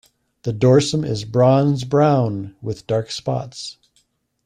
[0.41, 3.77] The dorsum is bronze brown, with dark spots.